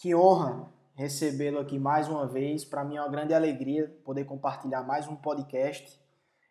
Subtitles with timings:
[0.00, 2.64] Que honra recebê-lo aqui mais uma vez.
[2.64, 6.00] Para mim é uma grande alegria poder compartilhar mais um podcast,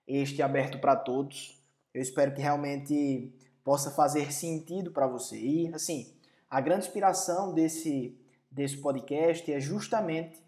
[0.08, 1.60] este aberto para todos.
[1.92, 3.34] Eu espero que realmente
[3.64, 5.36] possa fazer sentido para você.
[5.36, 6.16] E, assim,
[6.48, 8.16] a grande inspiração desse,
[8.52, 10.40] desse podcast é justamente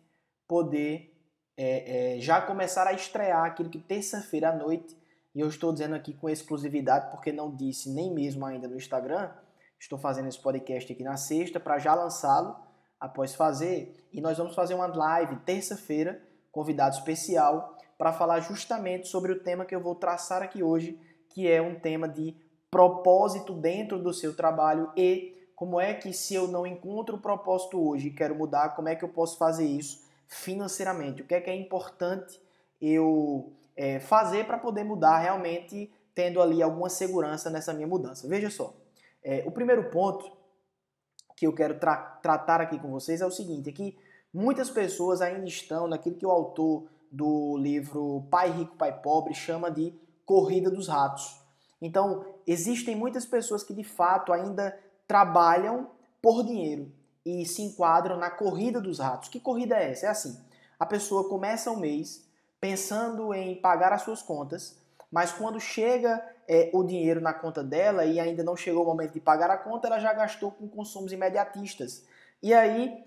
[0.47, 1.11] poder
[1.57, 4.95] é, é, já começar a estrear aquilo que terça-feira à noite,
[5.33, 9.31] e eu estou dizendo aqui com exclusividade porque não disse nem mesmo ainda no Instagram,
[9.79, 12.70] estou fazendo esse podcast aqui na sexta para já lançá-lo
[13.02, 14.05] após fazer.
[14.13, 16.21] E nós vamos fazer uma live terça-feira,
[16.52, 20.99] convidado especial, para falar justamente sobre o tema que eu vou traçar aqui hoje,
[21.30, 22.35] que é um tema de
[22.70, 27.80] propósito dentro do seu trabalho e como é que se eu não encontro o propósito
[27.80, 31.22] hoje e quero mudar, como é que eu posso fazer isso financeiramente?
[31.22, 32.41] O que é que é importante
[32.81, 38.27] eu é, fazer para poder mudar realmente tendo ali alguma segurança nessa minha mudança?
[38.27, 38.73] Veja só,
[39.23, 40.31] é, o primeiro ponto
[41.35, 43.98] que eu quero tra tratar aqui com vocês é o seguinte: é que
[44.34, 49.70] muitas pessoas ainda estão naquilo que o autor do livro Pai Rico, Pai Pobre chama
[49.70, 49.94] de
[50.25, 51.42] corrida dos ratos.
[51.81, 55.89] Então, existem muitas pessoas que de fato ainda trabalham
[56.22, 56.92] por dinheiro
[57.25, 59.30] e se enquadram na corrida dos ratos.
[59.30, 60.05] Que corrida é essa?
[60.05, 60.39] É assim:
[60.80, 62.25] a pessoa começa o mês
[62.59, 64.80] pensando em pagar as suas contas,
[65.12, 69.14] mas quando chega é, o dinheiro na conta dela e ainda não chegou o momento
[69.14, 72.06] de pagar a conta, ela já gastou com consumos imediatistas.
[72.42, 73.04] E aí,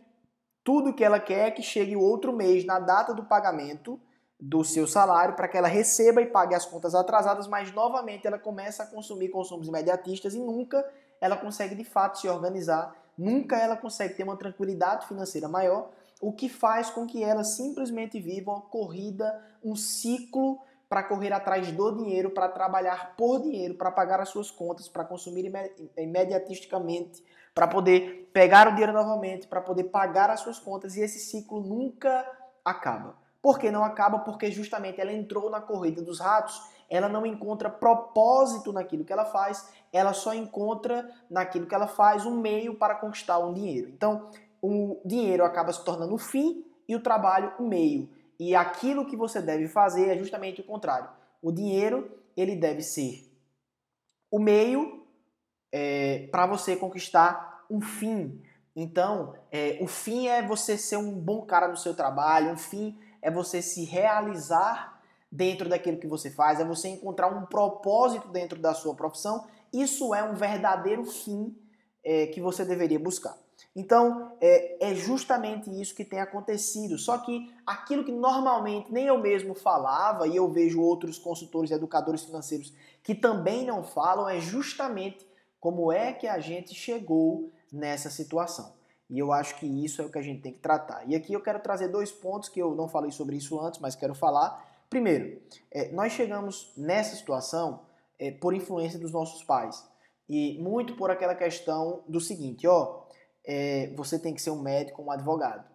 [0.62, 3.98] tudo que ela quer é que chegue o outro mês, na data do pagamento
[4.38, 8.38] do seu salário, para que ela receba e pague as contas atrasadas, mas novamente ela
[8.38, 10.84] começa a consumir consumos imediatistas e nunca
[11.20, 16.32] ela consegue de fato se organizar, nunca ela consegue ter uma tranquilidade financeira maior, o
[16.32, 20.58] que faz com que ela simplesmente viva uma corrida, um ciclo
[20.94, 25.02] para correr atrás do dinheiro, para trabalhar por dinheiro, para pagar as suas contas, para
[25.02, 25.50] consumir
[25.98, 27.20] imediatisticamente,
[27.52, 31.60] para poder pegar o dinheiro novamente, para poder pagar as suas contas e esse ciclo
[31.60, 32.24] nunca
[32.64, 33.16] acaba.
[33.42, 34.20] Por que não acaba?
[34.20, 39.24] Porque justamente ela entrou na corrida dos ratos, ela não encontra propósito naquilo que ela
[39.24, 43.88] faz, ela só encontra naquilo que ela faz um meio para conquistar um dinheiro.
[43.88, 44.30] Então,
[44.62, 48.08] o dinheiro acaba se tornando o fim e o trabalho o meio.
[48.38, 51.08] E aquilo que você deve fazer é justamente o contrário.
[51.40, 53.30] O dinheiro ele deve ser
[54.30, 55.06] o meio
[55.70, 58.42] é, para você conquistar um fim.
[58.74, 62.98] Então, é, o fim é você ser um bom cara no seu trabalho, um fim
[63.22, 68.58] é você se realizar dentro daquilo que você faz, é você encontrar um propósito dentro
[68.58, 69.46] da sua profissão.
[69.72, 71.56] Isso é um verdadeiro fim
[72.04, 73.36] é, que você deveria buscar.
[73.74, 76.96] Então, é, é, justamente isso que tem acontecido.
[76.96, 81.74] Só que aquilo que normalmente nem eu mesmo falava, e eu vejo outros consultores e
[81.74, 85.26] educadores financeiros que também não falam, é justamente
[85.60, 88.72] como é que a gente chegou nessa situação.
[89.10, 91.08] E eu acho que isso é o que a gente tem que tratar.
[91.08, 93.94] E aqui eu quero trazer dois pontos que eu não falei sobre isso antes, mas
[93.94, 94.64] quero falar.
[94.88, 97.80] Primeiro, é, nós chegamos nessa situação
[98.18, 99.86] é, por influência dos nossos pais.
[100.28, 103.03] E muito por aquela questão do seguinte, ó,
[103.44, 105.68] é, você tem que ser um médico ou um advogado.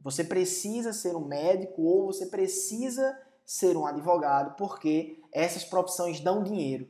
[0.00, 6.42] Você precisa ser um médico ou você precisa ser um advogado, porque essas profissões dão
[6.42, 6.88] dinheiro.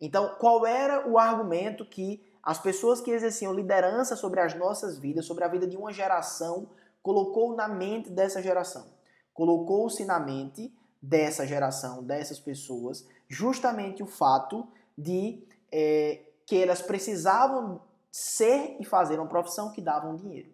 [0.00, 5.26] Então, qual era o argumento que as pessoas que exerciam liderança sobre as nossas vidas,
[5.26, 6.68] sobre a vida de uma geração,
[7.02, 8.86] colocou na mente dessa geração?
[9.32, 14.66] Colocou-se na mente dessa geração, dessas pessoas, justamente o fato
[14.96, 17.80] de é, que elas precisavam
[18.12, 20.52] ser e fazer uma profissão que davam dinheiro.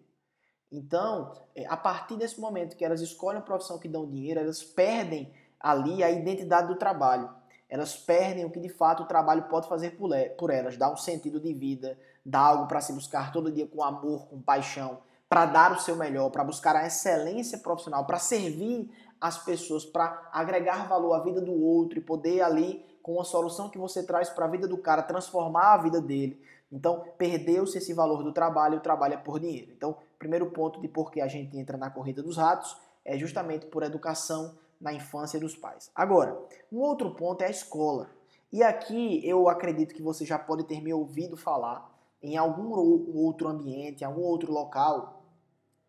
[0.71, 4.63] Então, é, a partir desse momento que elas escolhem uma profissão que dão dinheiro, elas
[4.63, 7.29] perdem ali a identidade do trabalho.
[7.67, 9.97] Elas perdem o que de fato o trabalho pode fazer
[10.37, 13.83] por elas, dar um sentido de vida, dar algo para se buscar todo dia com
[13.83, 18.89] amor, com paixão, para dar o seu melhor, para buscar a excelência profissional, para servir
[19.21, 23.69] as pessoas, para agregar valor à vida do outro e poder ali, com a solução
[23.69, 26.41] que você traz para a vida do cara, transformar a vida dele,
[26.71, 29.71] então, perdeu-se esse valor do trabalho, o trabalho é por dinheiro.
[29.71, 33.65] Então, primeiro ponto de por que a gente entra na corrida dos ratos é justamente
[33.65, 35.89] por educação na infância dos pais.
[35.95, 36.39] Agora,
[36.71, 38.09] um outro ponto é a escola.
[38.51, 41.89] E aqui eu acredito que você já pode ter me ouvido falar
[42.21, 42.71] em algum
[43.15, 45.23] outro ambiente, em algum outro local,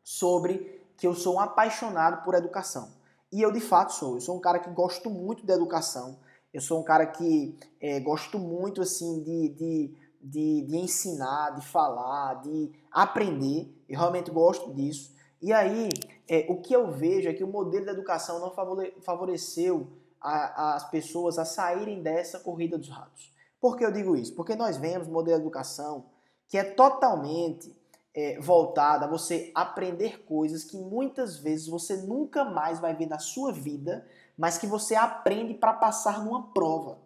[0.02, 2.90] sobre que eu sou um apaixonado por educação.
[3.32, 4.14] E eu de fato sou.
[4.14, 6.18] Eu sou um cara que gosto muito de educação.
[6.52, 11.66] Eu sou um cara que é, gosto muito assim de, de de, de ensinar, de
[11.66, 13.72] falar, de aprender.
[13.88, 15.14] Eu realmente gosto disso.
[15.40, 15.88] E aí,
[16.28, 18.52] é, o que eu vejo é que o modelo da educação não
[19.00, 19.86] favoreceu
[20.20, 23.32] a, as pessoas a saírem dessa corrida dos ratos.
[23.60, 24.34] Por que eu digo isso?
[24.34, 26.04] Porque nós vemos um modelo de educação
[26.46, 27.74] que é totalmente
[28.14, 33.18] é, voltada a você aprender coisas que muitas vezes você nunca mais vai ver na
[33.18, 34.06] sua vida,
[34.36, 36.98] mas que você aprende para passar numa prova.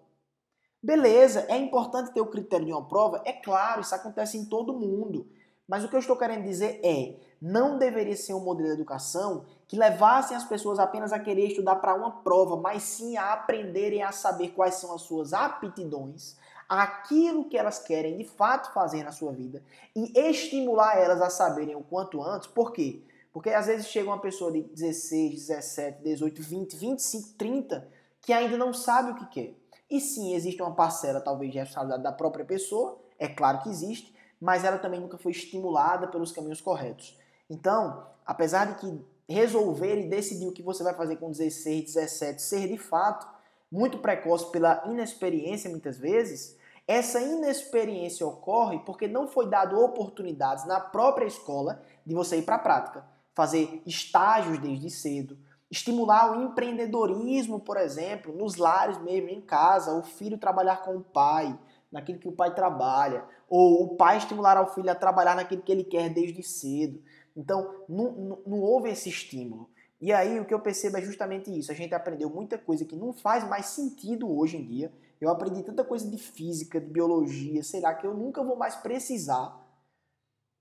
[0.85, 3.23] Beleza, é importante ter o critério de uma prova?
[3.25, 5.27] É claro, isso acontece em todo mundo.
[5.67, 9.47] Mas o que eu estou querendo dizer é, não deveria ser um modelo de educação
[9.67, 14.03] que levassem as pessoas apenas a querer estudar para uma prova, mas sim a aprenderem
[14.03, 16.37] a saber quais são as suas aptidões,
[16.69, 19.63] aquilo que elas querem de fato fazer na sua vida
[19.97, 22.47] e estimular elas a saberem o quanto antes.
[22.47, 23.01] Por quê?
[23.33, 27.89] Porque às vezes chega uma pessoa de 16, 17, 18, 20, 25, 30
[28.21, 29.64] que ainda não sabe o que quer.
[29.95, 34.13] E sim, existe uma parcela talvez de responsabilidade da própria pessoa, é claro que existe,
[34.41, 37.17] mas ela também nunca foi estimulada pelos caminhos corretos.
[37.49, 42.43] Então, apesar de que resolver e decidir o que você vai fazer com 16, 17
[42.43, 43.25] ser de fato
[43.71, 46.59] muito precoce pela inexperiência muitas vezes,
[46.89, 52.57] essa inexperiência ocorre porque não foi dado oportunidades na própria escola de você ir para
[52.57, 55.39] a prática, fazer estágios desde cedo,
[55.71, 61.03] estimular o empreendedorismo, por exemplo, nos lares mesmo, em casa, o filho trabalhar com o
[61.03, 61.59] pai,
[61.91, 65.71] naquilo que o pai trabalha, ou o pai estimular ao filho a trabalhar naquilo que
[65.71, 67.01] ele quer desde cedo.
[67.37, 69.71] Então, não, não, não houve esse estímulo.
[70.01, 71.73] E aí o que eu percebo é justamente isso.
[71.73, 74.93] A gente aprendeu muita coisa que não faz mais sentido hoje em dia.
[75.21, 78.75] Eu aprendi tanta coisa de física, de biologia, sei lá, que eu nunca vou mais
[78.77, 79.59] precisar.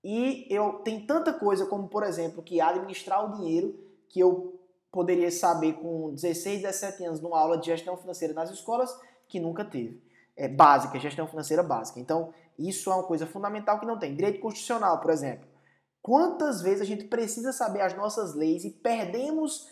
[0.03, 3.77] E eu tem tanta coisa como, por exemplo, que administrar o dinheiro
[4.07, 4.52] que eu
[4.93, 8.95] poderia saber com 16, 17 anos numa aula de gestão financeira nas escolas
[9.27, 9.99] que nunca teve.
[10.37, 11.99] É básica, gestão financeira básica.
[11.99, 14.15] Então, isso é uma coisa fundamental que não tem.
[14.15, 15.47] Direito constitucional, por exemplo.
[15.99, 19.67] Quantas vezes a gente precisa saber as nossas leis e perdemos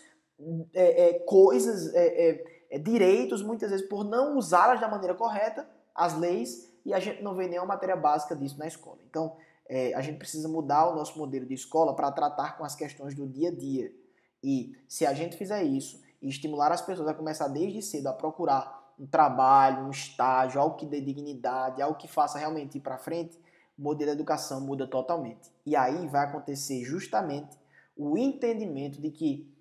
[0.74, 5.68] é, é, coisas, é, é, é, direitos, muitas vezes por não usá-las da maneira correta,
[5.94, 8.98] as leis, e a gente não vê nenhuma matéria básica disso na escola.
[9.08, 9.36] Então,
[9.68, 13.14] é, a gente precisa mudar o nosso modelo de escola para tratar com as questões
[13.14, 14.01] do dia a dia.
[14.42, 18.12] E se a gente fizer isso e estimular as pessoas a começar desde cedo a
[18.12, 22.98] procurar um trabalho, um estágio, algo que dê dignidade, algo que faça realmente ir para
[22.98, 23.38] frente,
[23.78, 25.50] o modelo de educação muda totalmente.
[25.64, 27.56] E aí vai acontecer justamente
[27.96, 29.52] o entendimento de que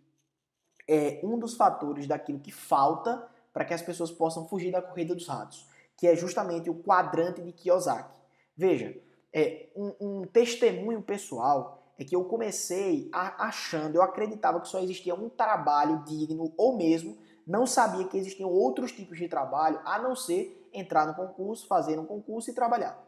[0.87, 5.13] é um dos fatores daquilo que falta para que as pessoas possam fugir da corrida
[5.13, 5.67] dos ratos,
[5.97, 8.13] que é justamente o quadrante de Kiyosaki.
[8.55, 8.95] Veja,
[9.33, 14.79] é um, um testemunho pessoal é que eu comecei a, achando, eu acreditava que só
[14.79, 17.15] existia um trabalho digno, ou mesmo
[17.45, 21.99] não sabia que existiam outros tipos de trabalho, a não ser entrar no concurso, fazer
[21.99, 22.99] um concurso e trabalhar.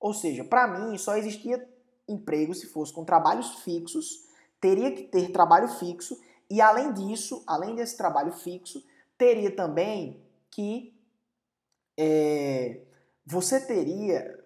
[0.00, 1.64] Ou seja, para mim só existia
[2.08, 4.24] emprego se fosse com trabalhos fixos,
[4.60, 6.20] teria que ter trabalho fixo
[6.50, 8.84] e além disso, além desse trabalho fixo,
[9.16, 10.92] teria também que
[11.96, 12.80] é,
[13.24, 14.43] você teria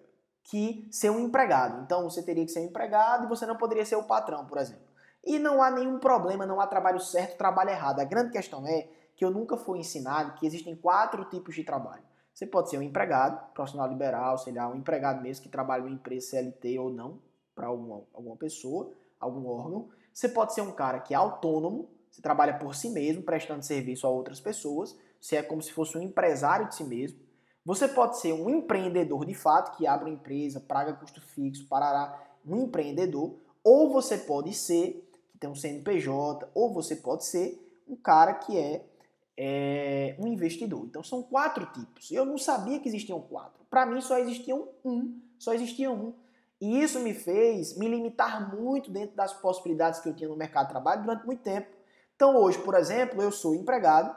[0.49, 1.83] que ser um empregado.
[1.83, 4.57] Então você teria que ser um empregado e você não poderia ser o patrão, por
[4.57, 4.87] exemplo.
[5.23, 7.99] E não há nenhum problema, não há trabalho certo, trabalho errado.
[7.99, 12.03] A grande questão é que eu nunca fui ensinado que existem quatro tipos de trabalho.
[12.33, 15.93] Você pode ser um empregado, profissional liberal, sei lá, um empregado mesmo que trabalha em
[15.93, 17.21] empresa CLT ou não,
[17.53, 19.89] para alguma, alguma pessoa, algum órgão.
[20.13, 24.07] Você pode ser um cara que é autônomo, você trabalha por si mesmo, prestando serviço
[24.07, 24.97] a outras pessoas.
[25.19, 27.19] Você é como se fosse um empresário de si mesmo.
[27.65, 32.19] Você pode ser um empreendedor de fato, que abre uma empresa, paga custo fixo, parará,
[32.45, 33.35] um empreendedor.
[33.63, 38.57] Ou você pode ser, que tem um CNPJ, ou você pode ser um cara que
[38.57, 38.85] é
[39.41, 40.85] é, um investidor.
[40.85, 42.11] Então são quatro tipos.
[42.11, 43.63] Eu não sabia que existiam quatro.
[43.69, 46.13] Para mim só existiam um, só existia um.
[46.59, 50.65] E isso me fez me limitar muito dentro das possibilidades que eu tinha no mercado
[50.65, 51.69] de trabalho durante muito tempo.
[52.17, 54.13] Então hoje, por exemplo, eu sou empregado,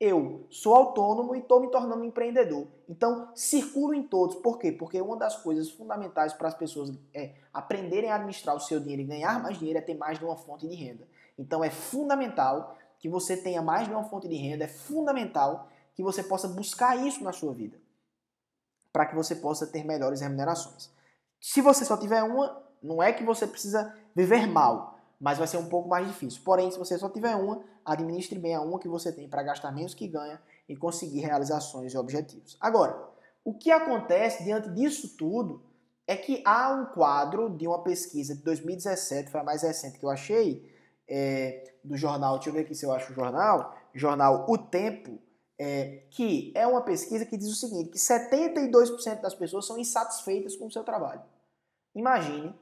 [0.00, 2.66] eu sou autônomo e estou me tornando empreendedor.
[2.88, 4.36] Então circulo em todos.
[4.36, 4.72] Por quê?
[4.72, 9.02] Porque uma das coisas fundamentais para as pessoas é aprenderem a administrar o seu dinheiro
[9.02, 11.06] e ganhar mais dinheiro é ter mais de uma fonte de renda.
[11.38, 16.02] Então é fundamental que você tenha mais de uma fonte de renda, é fundamental que
[16.02, 17.78] você possa buscar isso na sua vida,
[18.92, 20.90] para que você possa ter melhores remunerações.
[21.40, 25.56] Se você só tiver uma, não é que você precisa viver mal, mas vai ser
[25.58, 26.42] um pouco mais difícil.
[26.44, 29.72] Porém, se você só tiver uma, administre bem a uma que você tem para gastar
[29.72, 32.56] menos que ganha e conseguir realizações e objetivos.
[32.60, 33.10] Agora,
[33.44, 35.62] o que acontece diante disso tudo
[36.06, 40.04] é que há um quadro de uma pesquisa de 2017, foi a mais recente que
[40.04, 40.68] eu achei,
[41.08, 45.18] é, do jornal, deixa eu ver aqui se eu acho o jornal, jornal O Tempo,
[45.58, 50.56] é, que é uma pesquisa que diz o seguinte, que 72% das pessoas são insatisfeitas
[50.56, 51.22] com o seu trabalho.
[51.94, 52.54] Imagine,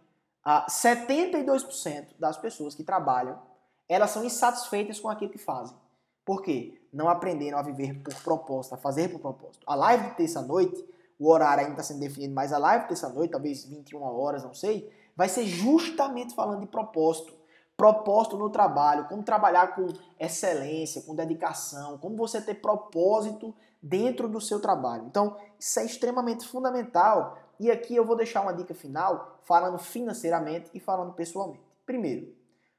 [0.42, 3.40] a 72% das pessoas que trabalham,
[3.88, 5.76] elas são insatisfeitas com aquilo que fazem.
[6.24, 6.78] Por quê?
[6.92, 9.64] Não aprenderam a viver por propósito, a fazer por propósito.
[9.66, 10.84] A live de terça-noite,
[11.18, 14.52] o horário ainda está sendo definido, mas a live de terça-noite, talvez 21 horas, não
[14.52, 17.32] sei, vai ser justamente falando de propósito.
[17.76, 19.86] Propósito no trabalho, como trabalhar com
[20.18, 25.06] excelência, com dedicação, como você ter propósito dentro do seu trabalho.
[25.06, 27.38] Então, isso é extremamente fundamental.
[27.58, 31.64] E aqui eu vou deixar uma dica final, falando financeiramente e falando pessoalmente.
[31.86, 32.36] Primeiro,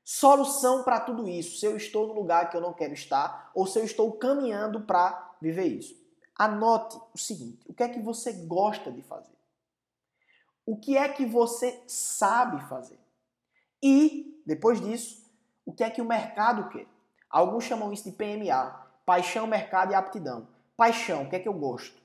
[0.10, 1.60] solução para tudo isso.
[1.60, 4.82] Se eu estou no lugar que eu não quero estar ou se eu estou caminhando
[4.82, 5.96] para viver isso.
[6.36, 9.38] Anote o seguinte: o que é que você gosta de fazer?
[10.66, 13.00] O que é que você sabe fazer?
[13.84, 15.24] E, depois disso,
[15.63, 16.88] o que é que o mercado quer?
[17.30, 20.48] Alguns chamam isso de PMA: paixão, mercado e aptidão.
[20.75, 22.01] Paixão, o que é que eu gosto?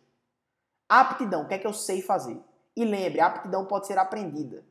[0.87, 2.39] Aptidão, o que é que eu sei fazer?
[2.77, 4.63] E lembre, a aptidão pode ser aprendida.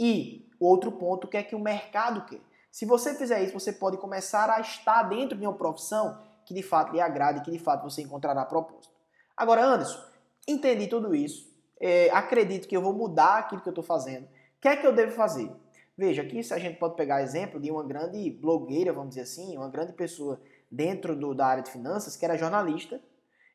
[0.00, 2.49] E o outro ponto, o que é que o mercado quer?
[2.70, 6.62] Se você fizer isso, você pode começar a estar dentro de uma profissão que de
[6.62, 8.94] fato lhe agrade, que de fato você encontrará propósito.
[9.36, 9.98] Agora, Anderson,
[10.46, 11.50] entendi tudo isso.
[11.80, 14.24] É, acredito que eu vou mudar aquilo que eu estou fazendo.
[14.24, 15.50] O que é que eu devo fazer?
[15.96, 19.68] Veja, aqui a gente pode pegar exemplo de uma grande blogueira, vamos dizer assim, uma
[19.68, 23.00] grande pessoa dentro do, da área de finanças, que era jornalista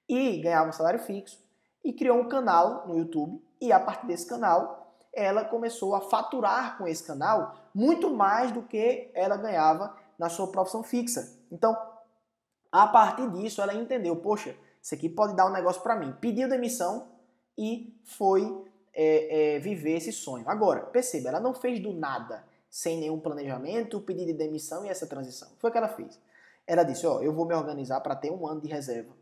[0.08, 1.44] e ganhava um salário fixo
[1.84, 6.78] e criou um canal no YouTube e a partir desse canal ela começou a faturar
[6.78, 11.38] com esse canal muito mais do que ela ganhava na sua profissão fixa.
[11.52, 11.76] Então,
[12.72, 16.16] a partir disso, ela entendeu, poxa, isso aqui pode dar um negócio para mim.
[16.22, 17.10] Pediu demissão
[17.58, 20.48] e foi é, é, viver esse sonho.
[20.48, 25.06] Agora, perceba, ela não fez do nada, sem nenhum planejamento, pedido de demissão e essa
[25.06, 25.50] transição.
[25.60, 26.18] Foi o que ela fez.
[26.66, 29.14] Ela disse, ó, eu vou me organizar para ter um ano de reserva.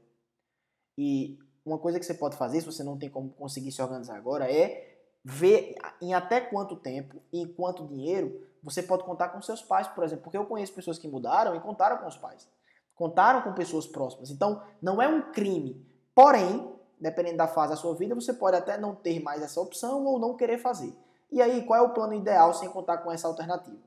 [0.95, 4.15] E uma coisa que você pode fazer, se você não tem como conseguir se organizar
[4.15, 4.92] agora, é
[5.24, 9.88] ver em até quanto tempo e em quanto dinheiro você pode contar com seus pais,
[9.88, 10.24] por exemplo.
[10.24, 12.48] Porque eu conheço pessoas que mudaram e contaram com os pais.
[12.96, 14.30] Contaram com pessoas próximas.
[14.30, 15.86] Então, não é um crime.
[16.13, 20.06] Porém, dependendo da fase da sua vida, você pode até não ter mais essa opção
[20.06, 20.96] ou não querer fazer.
[21.32, 23.82] E aí, qual é o plano ideal sem contar com essa alternativa?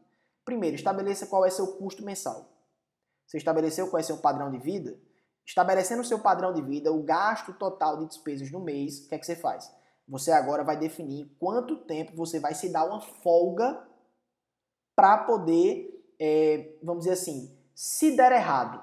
[0.45, 2.47] Primeiro, estabeleça qual é seu custo mensal.
[3.27, 4.99] Você estabeleceu qual é seu padrão de vida?
[5.45, 9.15] Estabelecendo o seu padrão de vida, o gasto total de despesas no mês, o que
[9.15, 9.73] é que você faz?
[10.09, 13.85] Você agora vai definir quanto tempo você vai se dar uma folga
[14.95, 18.83] para poder, é, vamos dizer assim, se der errado,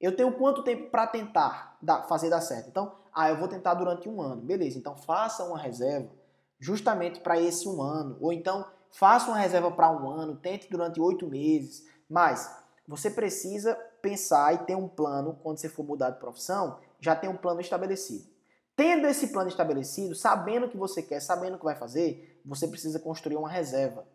[0.00, 2.68] eu tenho quanto tempo para tentar dar, fazer dar certo?
[2.68, 4.42] Então, ah, eu vou tentar durante um ano.
[4.42, 6.10] Beleza, então faça uma reserva
[6.58, 8.16] justamente para esse um ano.
[8.20, 11.86] Ou então, faça uma reserva para um ano, tente durante oito meses.
[12.08, 12.50] Mas
[12.88, 17.30] você precisa pensar e ter um plano, quando você for mudar de profissão, já tem
[17.30, 18.33] um plano estabelecido.
[18.76, 22.66] Tendo esse plano estabelecido, sabendo o que você quer, sabendo o que vai fazer, você
[22.66, 24.06] precisa construir uma reserva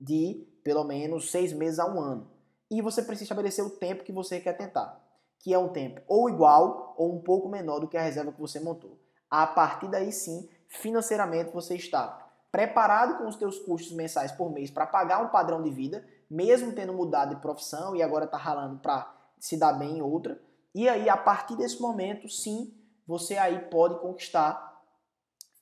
[0.00, 2.30] de pelo menos seis meses a um ano.
[2.70, 5.00] E você precisa estabelecer o tempo que você quer tentar,
[5.38, 8.40] que é um tempo ou igual ou um pouco menor do que a reserva que
[8.40, 8.98] você montou.
[9.30, 12.20] A partir daí sim, financeiramente você está
[12.50, 16.72] preparado com os seus custos mensais por mês para pagar um padrão de vida, mesmo
[16.72, 20.40] tendo mudado de profissão e agora está ralando para se dar bem em outra.
[20.74, 22.72] E aí, a partir desse momento, sim,
[23.06, 24.82] você aí pode conquistar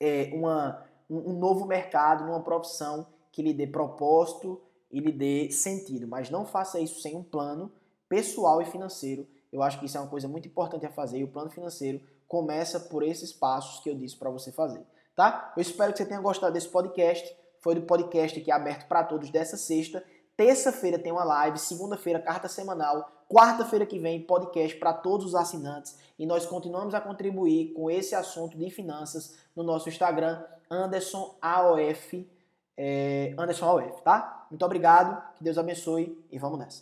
[0.00, 6.06] é, uma, um, novo mercado, numa profissão que lhe dê propósito e lhe dê sentido.
[6.06, 7.72] Mas não faça isso sem um plano
[8.08, 9.26] pessoal e financeiro.
[9.52, 12.00] Eu acho que isso é uma coisa muito importante a fazer e o plano financeiro
[12.26, 14.80] começa por esses passos que eu disse para você fazer,
[15.14, 15.52] tá?
[15.54, 17.36] Eu espero que você tenha gostado desse podcast.
[17.60, 20.02] Foi do podcast aqui aberto para todos dessa sexta.
[20.36, 25.98] Terça-feira tem uma live, segunda-feira carta semanal, quarta-feira que vem podcast para todos os assinantes
[26.18, 32.26] e nós continuamos a contribuir com esse assunto de finanças no nosso Instagram Anderson AOF,
[32.76, 34.46] é, Anderson AOF, tá?
[34.50, 36.80] Muito obrigado, que Deus abençoe e vamos nessa.